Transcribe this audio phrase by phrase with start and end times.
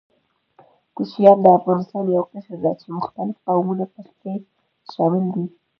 [0.95, 4.33] کوچيان د افغانستان يو قشر ده، چې مختلف قومونه پکښې
[4.93, 5.45] شامل دي.